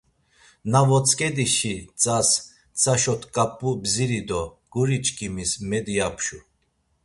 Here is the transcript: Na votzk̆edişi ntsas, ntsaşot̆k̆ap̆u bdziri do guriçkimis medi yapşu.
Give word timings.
Na 0.71 0.79
votzk̆edişi 0.87 1.73
ntsas, 1.83 2.29
ntsaşot̆k̆ap̆u 2.41 3.69
bdziri 3.81 4.21
do 4.27 4.41
guriçkimis 4.73 5.51
medi 5.69 5.93
yapşu. 5.99 6.39